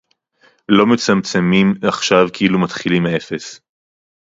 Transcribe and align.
לא 0.69 0.85
מצמצמים 0.93 1.73
עכשיו 1.87 2.27
כאילו 2.33 2.59
מתחילים 2.61 3.03
מאפס 3.03 3.59